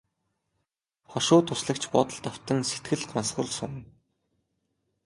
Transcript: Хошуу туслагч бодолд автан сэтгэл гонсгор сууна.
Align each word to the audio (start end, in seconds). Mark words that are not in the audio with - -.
Хошуу 1.11 1.41
туслагч 1.47 1.83
бодолд 1.93 2.25
автан 2.31 2.59
сэтгэл 2.69 3.03
гонсгор 3.11 3.47
сууна. 3.57 3.81